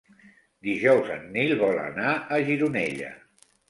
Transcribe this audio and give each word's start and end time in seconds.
Dijous 0.67 1.13
en 1.17 1.29
Nil 1.37 1.55
vol 1.61 1.79
anar 1.85 2.17
a 2.41 2.45
Gironella. 2.53 3.17